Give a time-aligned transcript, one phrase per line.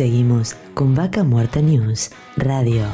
[0.00, 2.86] Seguimos con Vaca Muerta News Radio.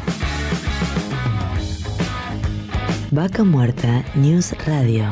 [3.12, 5.04] Vaca Muerta News Radio.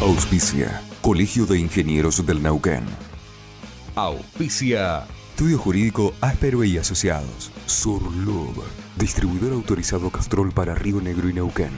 [0.00, 2.84] Auspicia, Colegio de Ingenieros del Nauquén.
[3.96, 5.08] Auspicia.
[5.30, 7.50] Estudio Jurídico Áspero y Asociados.
[7.66, 8.62] Surlub.
[9.00, 11.70] Distribuidor autorizado Castrol para Río Negro y Neuquén.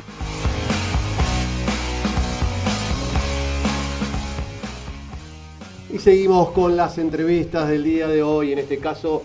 [5.95, 8.53] Y seguimos con las entrevistas del día de hoy.
[8.53, 9.23] En este caso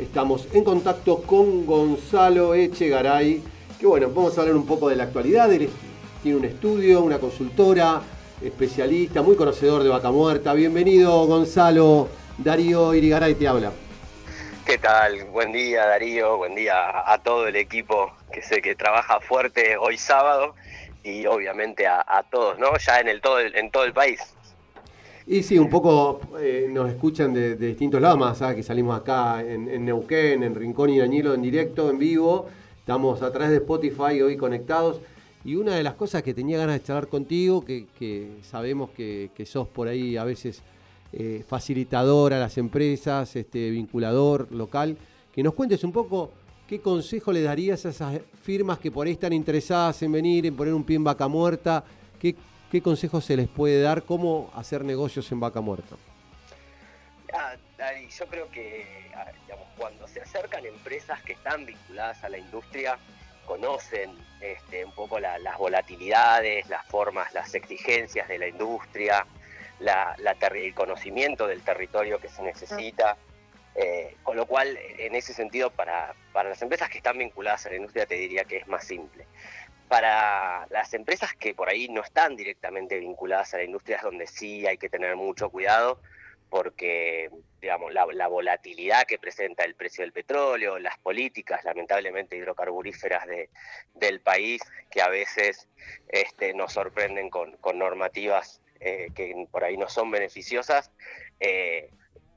[0.00, 3.42] estamos en contacto con Gonzalo Echegaray,
[3.78, 5.52] que bueno, vamos a hablar un poco de la actualidad.
[5.52, 5.68] Él
[6.22, 8.00] tiene un estudio, una consultora,
[8.40, 10.54] especialista, muy conocedor de vaca muerta.
[10.54, 13.83] Bienvenido Gonzalo, Darío Irigaray te habla.
[14.66, 15.24] ¿Qué tal?
[15.24, 16.74] Buen día Darío, buen día
[17.12, 20.54] a todo el equipo que sé que trabaja fuerte hoy sábado
[21.02, 22.76] y obviamente a, todos, ¿no?
[22.78, 24.20] Ya en el todo en todo el país.
[25.26, 29.84] Y sí, un poco eh, nos escuchan de, distintos lados, más que salimos acá en,
[29.84, 32.48] Neuquén, en Rincón y Dañilo en directo, en vivo.
[32.78, 35.00] Estamos a través de Spotify hoy conectados.
[35.44, 37.86] Y una de las cosas que tenía ganas de charlar contigo, que,
[38.42, 40.62] sabemos que, sos por ahí a veces
[41.16, 44.96] eh, facilitador a las empresas, este, vinculador local,
[45.32, 46.32] que nos cuentes un poco
[46.68, 50.56] qué consejo le darías a esas firmas que por ahí están interesadas en venir, en
[50.56, 51.84] poner un pie en vaca muerta,
[52.18, 52.34] qué,
[52.74, 54.02] ¿Qué consejos se les puede dar?
[54.02, 55.94] ¿Cómo hacer negocios en vaca muerta?
[57.32, 57.54] Ah,
[58.18, 58.84] yo creo que
[59.76, 62.98] cuando se acercan empresas que están vinculadas a la industria,
[63.46, 69.24] conocen este, un poco las volatilidades, las formas, las exigencias de la industria,
[69.80, 73.16] el conocimiento del territorio que se necesita.
[73.76, 77.70] Eh, con lo cual, en ese sentido, para, para las empresas que están vinculadas a
[77.70, 79.26] la industria, te diría que es más simple
[79.88, 84.26] para las empresas que por ahí no están directamente vinculadas a la industria es donde
[84.26, 86.00] sí hay que tener mucho cuidado
[86.48, 93.50] porque digamos la, volatilidad que presenta el precio del petróleo, las políticas lamentablemente hidrocarburíferas de,
[93.94, 95.68] del país que a veces
[96.08, 100.90] este, nos sorprenden con, normativas eh, que por ahí no son beneficiosas,
[101.40, 101.88] eh,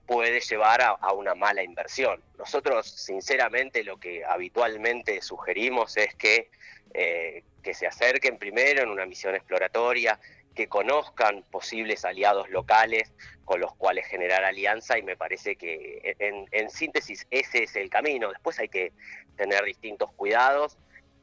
[0.05, 2.23] puede llevar a, una mala inversión.
[2.37, 6.49] Nosotros, sinceramente, lo que habitualmente sugerimos es que,
[6.93, 10.17] eh, que se acerquen primero en una misión exploratoria,
[10.55, 13.11] que conozcan posibles aliados locales
[13.43, 18.29] con los cuales generar alianza y me parece que en, síntesis ese es el camino.
[18.29, 18.93] Después hay que
[19.35, 20.77] tener distintos cuidados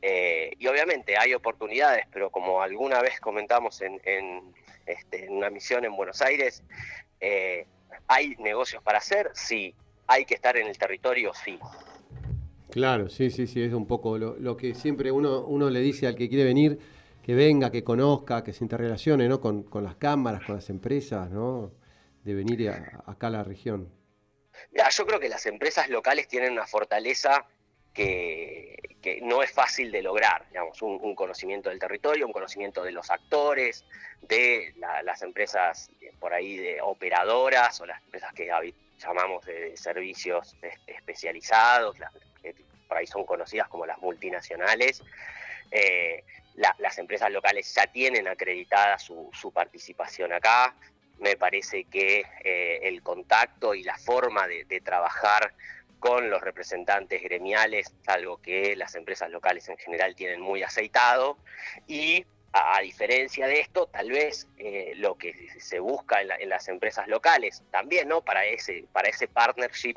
[0.06, 4.00] eh, y obviamente hay oportunidades, pero como alguna vez comentamos en,
[4.84, 6.62] este, una misión en Buenos Aires,
[7.20, 7.66] eh,
[8.08, 9.30] ¿Hay negocios para hacer?
[9.34, 9.74] Sí.
[10.06, 11.32] ¿Hay que estar en el territorio?
[11.44, 11.58] Sí.
[12.70, 16.16] Claro, sí, sí, sí, es un poco lo, que siempre uno, uno le dice al
[16.16, 16.78] que quiere venir,
[17.22, 19.40] que venga, que conozca, que se interrelacione ¿no?
[19.40, 21.72] con, las cámaras, con las empresas, ¿no?
[22.24, 22.68] de venir
[23.06, 23.90] acá a la región.
[24.90, 27.46] yo creo que las empresas locales tienen una fortaleza
[27.94, 33.10] que, no es fácil de lograr, digamos, un, conocimiento del territorio, un conocimiento de los
[33.10, 33.84] actores,
[34.22, 38.50] de las empresas por ahí de operadoras o las empresas que
[38.98, 40.56] llamamos de servicios
[40.86, 41.96] especializados,
[42.42, 42.54] que
[42.88, 45.02] por ahí son conocidas como las multinacionales.
[45.70, 46.24] Eh,
[46.78, 50.74] las empresas locales ya tienen acreditada su, participación acá.
[51.18, 55.52] Me parece que eh, el contacto y la forma de trabajar
[56.04, 61.38] con los representantes gremiales, algo que las empresas locales en general tienen muy aceitado,
[61.86, 67.08] y a, diferencia de esto, tal vez eh, lo que se busca en, las empresas
[67.08, 68.20] locales también, ¿no?
[68.20, 69.94] Para ese, para ese partnership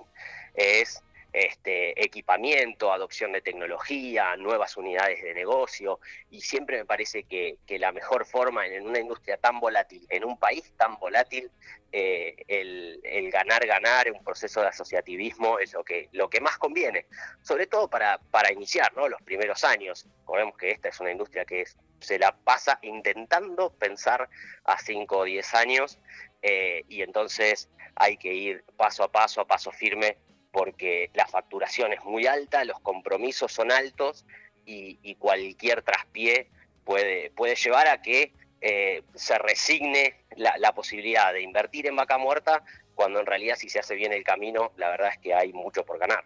[0.53, 1.03] es
[1.33, 5.99] este, equipamiento, adopción de tecnología, nuevas unidades de negocio,
[6.31, 10.37] y siempre me parece que, la mejor forma en una industria tan volátil, en un
[10.39, 11.51] país tan volátil,
[11.91, 15.83] eh, el, ganar, ganar, un proceso de asociativismo es lo
[16.29, 17.05] que, más conviene,
[17.43, 18.19] sobre todo para,
[18.51, 20.07] iniciar los primeros años.
[20.27, 21.65] Vemos que esta es una industria que
[21.99, 24.29] se la pasa intentando pensar
[24.65, 25.99] a 5 o 10 años,
[26.41, 30.17] eh, y entonces hay que ir paso a paso, a paso firme,
[30.57, 34.25] porque la facturación es muy alta, los compromisos son altos
[34.65, 36.47] y, cualquier traspié
[36.83, 42.63] puede, puede llevar a que eh, se resigne la, posibilidad de invertir en vaca muerta,
[42.95, 45.85] cuando en realidad si se hace bien el camino, la verdad es que hay mucho
[45.85, 46.23] por ganar.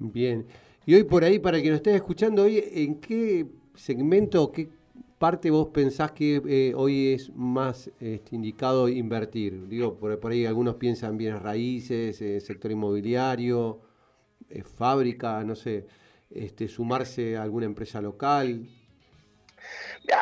[0.00, 0.48] Bien.
[0.84, 3.46] Y hoy por ahí, para que nos estés escuchando, hoy, ¿en qué
[3.76, 4.66] segmento, qué
[5.24, 9.68] parte vos pensás que eh, hoy es más este, indicado invertir?
[9.68, 13.80] Digo, por, ahí algunos piensan bienes raíces, eh, sector inmobiliario,
[14.50, 15.86] eh, fábrica, no sé.
[16.30, 18.68] este, sumarse a alguna empresa local?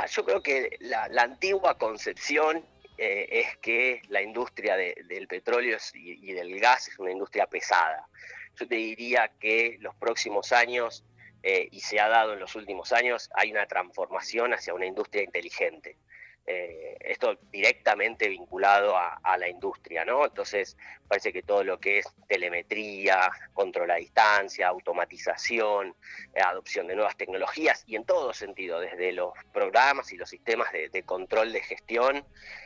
[0.09, 2.65] yo creo que la, antigua concepción
[2.97, 8.07] es que la industria del petróleo y, del gas es una industria pesada.
[8.55, 11.05] Yo te diría que los próximos años,
[11.43, 15.23] eh, y se ha dado en los últimos años, hay una transformación hacia una industria
[15.25, 15.97] inteligente.
[16.45, 20.25] Eh, esto directamente vinculado a, la industria, ¿no?
[20.25, 20.77] Entonces,
[21.09, 25.95] parece que todo lo que es telemetría, control a distancia, automatización,
[26.35, 30.71] eh, adopción de nuevas tecnologías y en todo sentido, desde los programas y los sistemas
[30.73, 32.25] de, control de gestión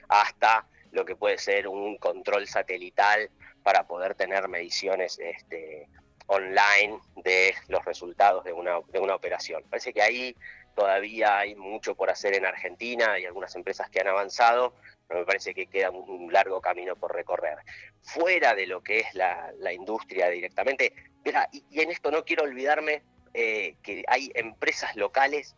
[0.08, 3.30] hasta lo que puede ser un control satelital
[3.62, 5.88] para poder tener mediciones este,
[6.26, 9.62] online de los resultados de una, de una operación.
[9.68, 10.36] Parece que ahí
[10.76, 14.74] Todavía hay mucho por hacer en Argentina y algunas empresas que han avanzado,
[15.08, 17.56] pero me parece que queda un largo camino por recorrer.
[18.02, 20.92] Fuera de lo que es la, industria directamente,
[21.50, 23.02] y, en esto no quiero olvidarme
[23.32, 25.56] eh, que hay empresas locales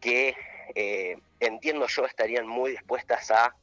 [0.00, 0.36] que
[0.76, 3.56] eh, entiendo yo estarían muy dispuestas a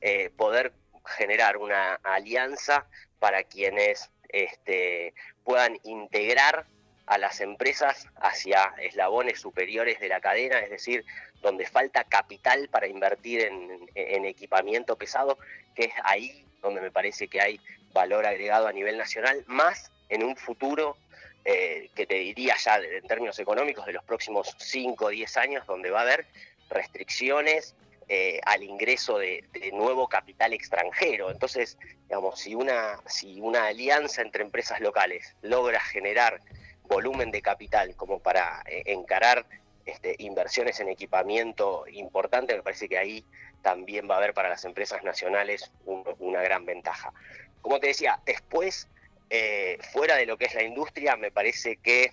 [0.00, 0.72] eh, poder
[1.04, 2.86] generar una alianza
[3.18, 5.12] para quienes este,
[5.44, 6.66] puedan integrar
[7.06, 11.04] a las empresas hacia eslabones superiores de la cadena, es decir,
[11.42, 15.38] donde falta capital para invertir en, equipamiento pesado,
[15.74, 17.60] que es ahí donde me parece que hay
[17.92, 20.96] valor agregado a nivel nacional, más en un futuro
[21.44, 25.66] eh, que te diría ya en términos económicos de los próximos 5 o 10 años,
[25.66, 26.26] donde va a haber
[26.70, 27.74] restricciones
[28.08, 31.30] eh, al ingreso de, de, nuevo capital extranjero.
[31.30, 31.78] Entonces,
[32.08, 36.40] digamos, si una, si una alianza entre empresas locales logra generar
[36.84, 39.46] volumen de capital como para eh, encarar
[39.86, 43.24] este, inversiones en equipamiento importante, me parece que ahí
[43.62, 47.12] también va a haber para las empresas nacionales una gran ventaja.
[47.60, 48.88] Como te decía, después,
[49.30, 52.12] eh, fuera de lo que es la industria, me parece que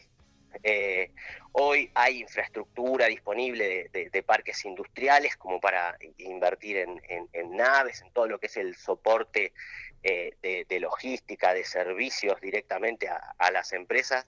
[0.64, 1.12] eh,
[1.54, 8.40] hoy hay infraestructura disponible de, parques industriales como para invertir en, naves, en todo lo
[8.40, 9.54] que es el soporte
[10.04, 14.26] de, logística, de servicios directamente a las empresas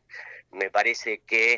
[0.54, 1.58] me parece que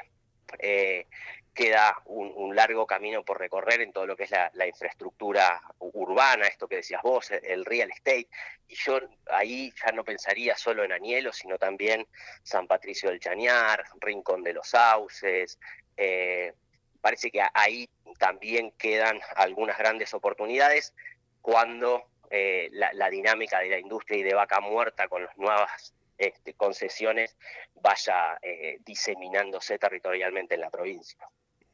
[0.60, 1.08] eh,
[1.54, 6.68] queda un, largo camino por recorrer en todo lo que es la, infraestructura urbana, esto
[6.68, 8.28] que decías vos, el real estate.
[8.68, 12.08] Y yo ahí ya no pensaría solo en Añelo, sino también
[12.44, 15.60] San Patricio del Chañar, Rincón de los Sauces.
[15.98, 16.54] Eh,
[17.02, 17.90] parece que ahí
[18.20, 20.94] también quedan algunas grandes oportunidades
[21.42, 26.54] cuando eh, la, dinámica de la industria y de vaca muerta con las nuevas este,
[26.54, 27.38] concesiones
[27.82, 31.20] vaya eh, diseminándose territorialmente en la provincia.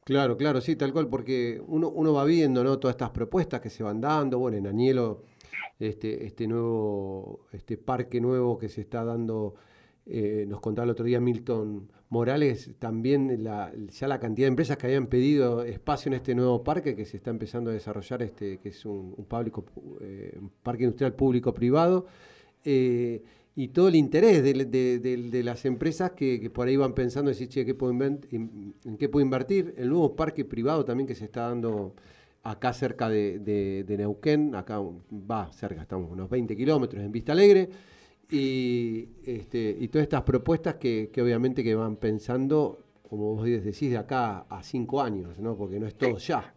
[0.03, 2.77] Claro, claro, sí, tal cual, porque uno, uno va viendo ¿no?
[2.79, 5.23] todas estas propuestas que se van dando, bueno, en Añelo,
[5.79, 9.55] este, este nuevo, este parque nuevo que se está dando,
[10.05, 14.77] eh, nos contaba el otro día Milton Morales, también la, ya la cantidad de empresas
[14.77, 18.59] que habían pedido espacio en este nuevo parque que se está empezando a desarrollar, este,
[18.59, 19.65] que es un, público,
[20.01, 22.05] eh, parque industrial público-privado
[23.55, 27.73] y todo el interés de, las empresas que, por ahí van pensando, decir, che, ¿qué
[27.73, 29.73] puedo ¿en qué puedo invertir?
[29.77, 31.95] El nuevo parque privado también que se está dando
[32.43, 34.81] acá cerca de, Neuquén, acá
[35.11, 37.69] va cerca, estamos unos 20 kilómetros en Vista Alegre,
[38.31, 43.97] y, este, y todas estas propuestas que, obviamente que van pensando, como vos decís, de
[43.97, 45.55] acá a cinco años, ¿no?
[45.55, 46.53] porque no es todo ya.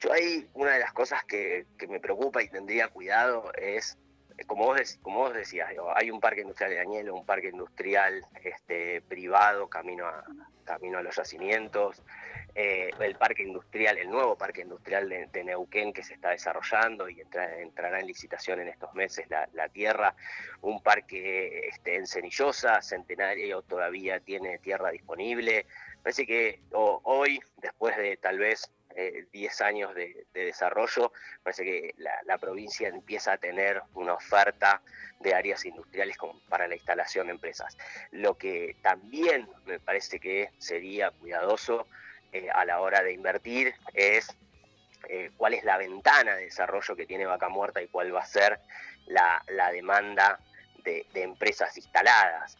[0.00, 3.98] yo ahí una de las cosas que, que me preocupa y tendría cuidado es
[4.44, 9.00] como vos, como vos decías, hay un parque industrial de Añelo, un parque industrial este,
[9.02, 10.24] privado camino a,
[10.64, 12.02] camino a los yacimientos,
[12.58, 17.20] eh, el parque industrial, el nuevo parque industrial de, Neuquén que se está desarrollando y
[17.20, 20.14] entrará en licitación en estos meses la, tierra,
[20.62, 25.66] un parque este, en Cenillosa, Centenario todavía tiene tierra disponible.
[26.02, 28.70] Parece que hoy, después de tal vez
[29.32, 34.80] 10 eh, años de, desarrollo, parece que la, provincia empieza a tener una oferta
[35.20, 36.16] de áreas industriales
[36.48, 37.76] para la instalación de empresas.
[38.12, 41.86] Lo que también me parece que sería cuidadoso
[42.38, 44.28] eh, a la hora de invertir es
[45.08, 48.26] eh, cuál es la ventana de desarrollo que tiene Vaca Muerta y cuál va a
[48.26, 48.58] ser
[49.06, 50.40] la, demanda
[50.84, 52.56] de, empresas instaladas.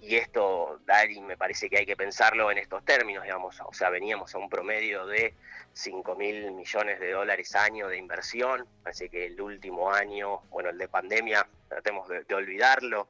[0.00, 3.90] y esto, Dari, me parece que hay que pensarlo en estos términos, digamos, o sea,
[3.90, 5.34] veníamos a un promedio de
[5.72, 10.78] 5 mil millones de dólares año de inversión, parece que el último año, bueno, el
[10.78, 13.08] de pandemia, tratemos de, olvidarlo,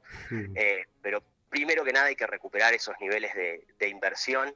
[0.55, 4.53] eh, pero primero que nada hay que recuperar esos niveles de, inversión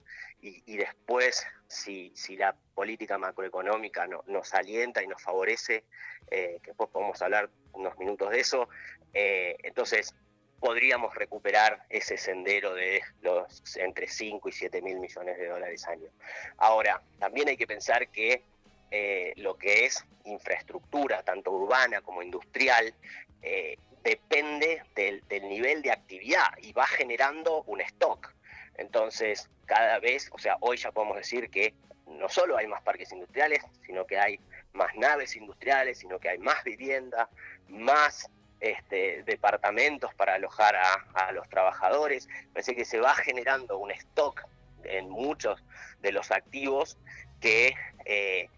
[0.65, 5.83] y, después, si, si, la política macroeconómica nos alienta y nos favorece,
[6.29, 8.69] eh, que después podemos hablar unos minutos de eso,
[9.13, 10.13] eh, entonces
[10.59, 16.09] podríamos recuperar ese sendero de los entre 5 y 7 mil millones de dólares año.
[16.57, 18.43] Ahora, también hay que pensar que
[18.91, 22.93] eh, lo que es infraestructura, tanto urbana como industrial,
[23.41, 28.33] eh, depende del, nivel de actividad y va generando un stock.
[28.77, 31.74] Entonces, cada vez, o sea, hoy ya podemos decir que
[32.08, 34.39] no solo hay más parques industriales, sino que hay
[34.74, 37.29] más naves industriales, sino que hay más vivienda,
[37.70, 38.29] más
[38.60, 42.27] este, departamentos para alojar a, los trabajadores.
[42.53, 44.44] Parece que se va generando un stock
[44.84, 45.63] en muchos
[46.01, 46.98] de los activos
[47.41, 48.50] que eh,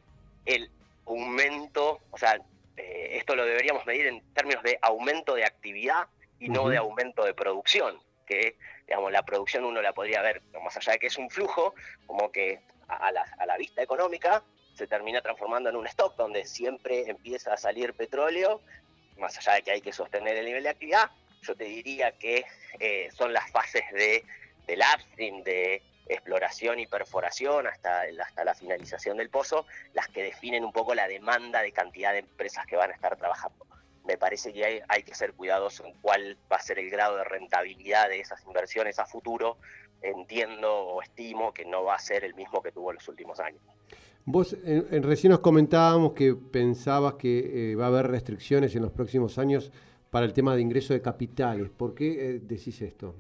[0.46, 0.70] el
[1.06, 2.40] aumento, o sea,
[2.76, 6.08] eh, esto lo deberíamos medir en términos de aumento de actividad
[6.40, 10.76] y no de aumento de producción, que digamos, la producción uno la podría ver, más
[10.78, 11.76] allá de que es un flujo,
[12.06, 17.54] como que a la, vista económica se termina transformando en un stock donde siempre empieza
[17.54, 18.62] a salir petróleo,
[19.18, 22.46] más allá de que hay que sostener el nivel de actividad, yo te diría que
[22.80, 24.24] eh, son las fases de,
[24.68, 30.64] del upstream, de exploración y perforación hasta, hasta la finalización del pozo, las que definen
[30.64, 33.66] un poco la demanda de cantidad de empresas que van a estar trabajando.
[34.08, 37.18] Me parece que hay, hay que ser cuidadosos en cuál va a ser el grado
[37.18, 39.58] de rentabilidad de esas inversiones a futuro.
[40.02, 43.40] Entiendo o estimo que no va a ser el mismo que tuvo en los últimos
[43.40, 43.62] años.
[44.30, 48.92] Vos en, recién nos comentábamos que pensabas que eh, va a haber restricciones en los
[48.92, 49.72] próximos años
[50.10, 51.70] para el tema de ingreso de capitales.
[51.70, 53.16] ¿Por qué eh, decís esto?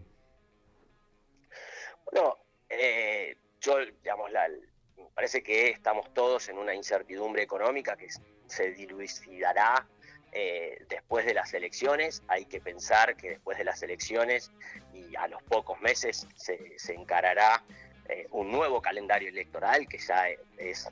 [2.11, 2.37] Bueno,
[2.69, 4.49] eh, yo, digamos, la,
[4.97, 8.07] me parece que estamos todos en una incertidumbre económica que
[8.47, 9.87] se dilucidará
[10.31, 12.23] eh, después de las elecciones.
[12.27, 14.51] Hay que pensar que después de las elecciones
[14.93, 17.63] y a los pocos meses se, encarará
[18.09, 20.89] eh, un nuevo calendario electoral que ya es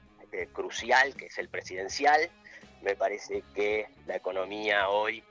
[0.51, 2.29] crucial, que es el presidencial.
[2.81, 5.23] Me parece que la economía hoy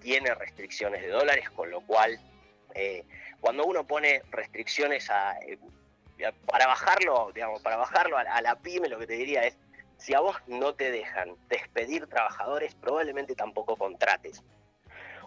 [0.00, 2.18] tiene restricciones de dólares, con lo cual
[3.40, 5.58] cuando uno pone restricciones a, eh,
[6.46, 9.56] para bajarlo, digamos, para bajarlo a, la pyme, lo que te diría es,
[10.02, 14.42] si a vos no te dejan despedir trabajadores, probablemente tampoco contrates.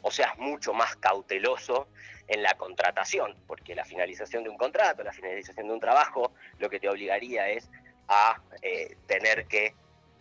[0.02, 1.88] O seas mucho más cauteloso
[2.28, 6.70] en la contratación, porque la finalización de un contrato, la finalización de un trabajo, lo
[6.70, 7.70] que te obligaría es
[8.10, 9.74] a eh, tener que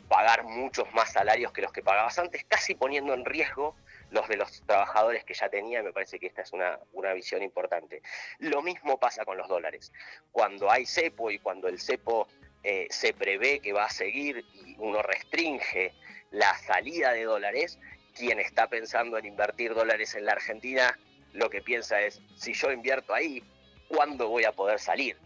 [0.09, 3.75] pagar muchos más salarios que los que pagabas antes, casi poniendo en riesgo
[4.11, 6.79] los de los trabajadores que ya tenía, me parece que esta es una,
[7.15, 8.03] visión importante.
[8.39, 9.93] Lo mismo pasa con los dólares.
[10.31, 12.29] Cuando hay cepo y cuando el cepo
[12.65, 15.93] eh, se prevé que va a seguir y uno restringe
[16.31, 17.79] la salida de dólares,
[18.15, 20.99] quien está pensando en invertir dólares en la Argentina,
[21.33, 23.43] lo que piensa es, si yo invierto ahí,
[23.89, 25.17] ¿cuándo voy a poder salir?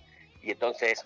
[0.43, 1.05] Y entonces,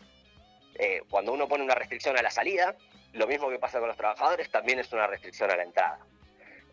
[0.76, 2.76] eh, cuando uno pone una restricción a la salida,
[3.12, 5.98] lo mismo que pasa con los trabajadores, también es una restricción a la entrada.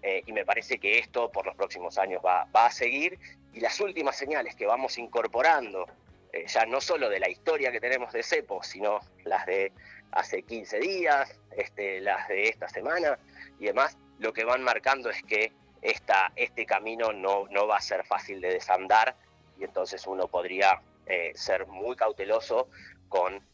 [0.01, 3.19] Eh, y me parece que esto por los próximos años va, a seguir
[3.53, 5.85] y las últimas señales que vamos incorporando,
[6.31, 9.71] eh, ya no solo de la historia que tenemos de CEPO, sino las de
[10.11, 13.17] hace 15 días, este, las de esta semana
[13.59, 17.81] y demás, lo que van marcando es que esta, este camino no, no va a
[17.81, 19.15] ser fácil de desandar
[19.57, 22.69] y entonces uno podría eh, ser muy cauteloso
[23.07, 23.47] con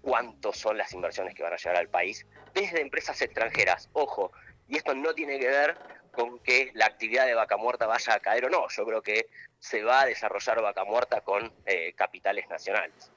[0.00, 3.90] cuántos son las inversiones que van a llegar al país desde empresas extranjeras.
[3.92, 4.32] Ojo,
[4.68, 5.76] y esto no tiene que ver
[6.20, 8.68] con que la actividad de vaca muerta vaya a caer o no.
[8.68, 13.10] Yo creo que se va a desarrollar vaca muerta con eh, capitales nacionales.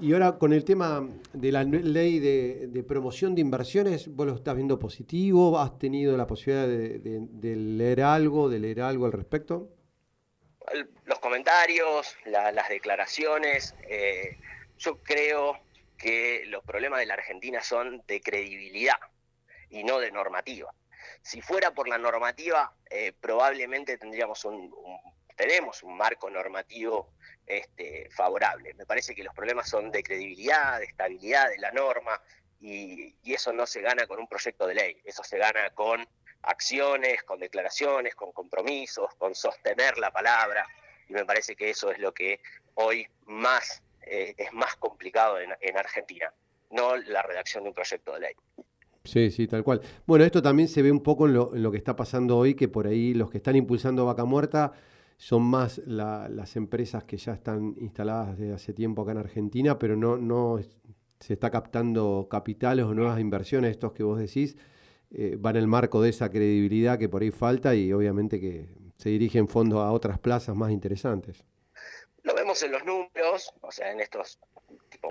[0.00, 4.56] Y ahora con el tema de la ley de, promoción de inversiones, ¿vos lo estás
[4.56, 5.58] viendo positivo?
[5.58, 9.70] ¿Has tenido la posibilidad de, leer algo, de leer algo al respecto?
[11.04, 14.38] Los comentarios, las declaraciones, eh,
[14.78, 15.58] yo creo
[15.96, 18.98] que los problemas de la Argentina son de credibilidad
[19.70, 20.74] y no de normativa.
[21.24, 24.70] Si fuera por la normativa, eh, probablemente tendríamos un,
[25.34, 27.14] tenemos un marco normativo
[27.46, 28.74] este, favorable.
[28.74, 32.20] Me parece que los problemas son de credibilidad, de estabilidad de la norma,
[32.60, 36.06] y, eso no se gana con un proyecto de ley, eso se gana con
[36.42, 40.66] acciones, con declaraciones, con compromisos, con sostener la palabra,
[41.08, 42.40] y me parece que eso es lo que
[42.74, 46.32] hoy más eh, es más complicado en Argentina,
[46.70, 48.36] no la redacción de un proyecto de ley.
[49.04, 49.82] Sí, sí, tal cual.
[50.06, 52.86] Bueno, esto también se ve un poco en lo, que está pasando hoy, que por
[52.86, 54.72] ahí los que están impulsando Vaca Muerta
[55.18, 59.94] son más las empresas que ya están instaladas desde hace tiempo acá en Argentina, pero
[59.94, 60.58] no, no
[61.20, 64.56] se está captando capitales o nuevas inversiones, estos que vos decís,
[65.10, 68.68] eh, van en el marco de esa credibilidad que por ahí falta y obviamente que
[68.96, 71.44] se dirigen fondos a otras plazas más interesantes.
[72.22, 74.38] Lo vemos en los números, o sea, en estos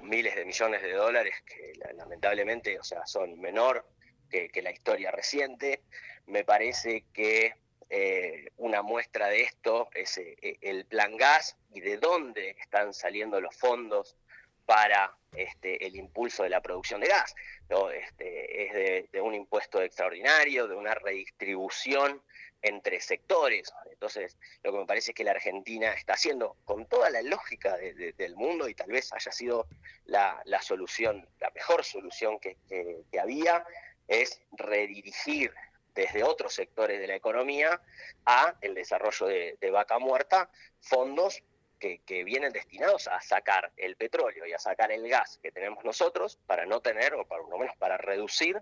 [0.02, 3.86] miles de millones de dólares que lamentablemente, o sea, son menor
[4.30, 5.82] que, la historia reciente.
[6.26, 7.54] Me parece que
[7.90, 13.40] eh, una muestra de esto es eh, el plan gas y de dónde están saliendo
[13.40, 14.18] los fondos
[14.66, 17.36] para este, el impulso de la producción de gas.
[17.94, 22.22] Este, es de, un impuesto extraordinario, de una redistribución
[22.62, 23.74] entre sectores.
[24.04, 27.78] Entonces, lo que me parece es que la Argentina está haciendo, con toda la lógica
[27.78, 29.66] del mundo, y tal vez haya sido
[30.04, 32.58] la, solución, la mejor solución que,
[33.18, 33.66] había,
[34.10, 35.54] es redirigir
[35.96, 37.80] desde otros sectores de la economía
[38.26, 40.50] a el desarrollo de, de vaca muerta
[40.82, 41.42] fondos
[41.80, 46.40] que, vienen destinados a sacar el petróleo y a sacar el gas que tenemos nosotros
[46.46, 48.62] para no tener, o por lo menos para reducir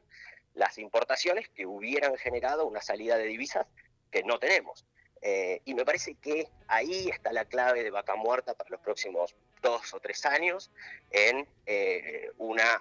[0.54, 3.66] las importaciones que hubieran generado una salida de divisas
[4.12, 4.86] que no tenemos.
[5.22, 9.36] Eh, y me parece que ahí está la clave de vaca muerta para los próximos
[9.62, 10.72] dos o tres años
[11.12, 12.80] en eh, una,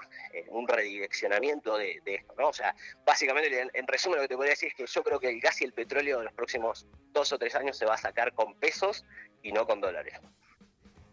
[0.49, 2.35] un redireccionamiento de, esto.
[2.39, 2.49] ¿no?
[2.49, 5.29] O sea, básicamente, en, resumen, lo que te podría decir es que yo creo que
[5.29, 7.99] el gas y el petróleo en los próximos dos o tres años se va a
[7.99, 9.05] sacar con pesos
[9.43, 10.15] y no con dólares.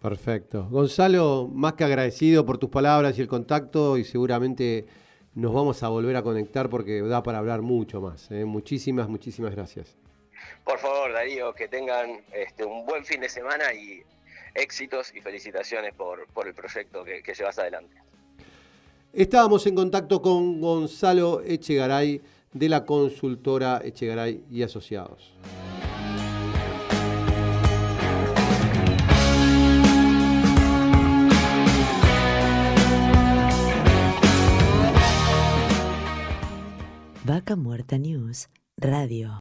[0.02, 0.68] Perfecto.
[0.70, 4.86] Gonzalo, más que agradecido por tus palabras y el contacto y seguramente
[5.34, 8.32] nos vamos a volver a conectar porque da para hablar mucho más.
[8.32, 8.46] ¿eh?
[8.46, 9.98] Muchísimas, muchísimas gracias.
[10.64, 14.04] Por favor, Darío, que tengan este, un buen fin de semana y
[14.54, 17.96] éxitos y felicitaciones por, el proyecto que, que llevas adelante.
[19.14, 22.22] Estábamos en contacto con Gonzalo Echegaray
[22.54, 25.34] de la consultora Echegaray y Asociados.
[37.28, 39.40] Vaca Muerta News Radio.